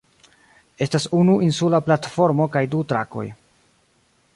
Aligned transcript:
Estas 0.85 1.05
unu 1.19 1.35
insula 1.49 1.83
platformo 1.91 2.49
kaj 2.57 2.67
du 2.75 2.85
trakoj. 2.95 3.29